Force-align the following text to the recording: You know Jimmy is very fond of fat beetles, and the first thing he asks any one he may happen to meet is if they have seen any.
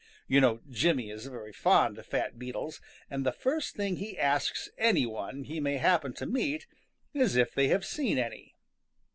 You 0.27 0.41
know 0.41 0.61
Jimmy 0.67 1.11
is 1.11 1.27
very 1.27 1.53
fond 1.53 1.99
of 1.99 2.07
fat 2.07 2.39
beetles, 2.39 2.81
and 3.07 3.23
the 3.23 3.31
first 3.31 3.75
thing 3.75 3.97
he 3.97 4.17
asks 4.17 4.67
any 4.79 5.05
one 5.05 5.43
he 5.43 5.59
may 5.59 5.77
happen 5.77 6.11
to 6.13 6.25
meet 6.25 6.65
is 7.13 7.35
if 7.35 7.53
they 7.53 7.67
have 7.67 7.85
seen 7.85 8.17
any. 8.17 8.55